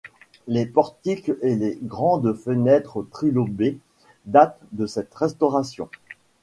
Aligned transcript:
Les 0.47 0.65
portiques 0.65 1.31
et 1.43 1.55
les 1.55 1.77
grandes 1.79 2.33
fenêtres 2.33 3.05
trilobées 3.11 3.77
datent 4.25 4.57
de 4.71 4.87
cette 4.87 5.13
restauration. 5.13 5.91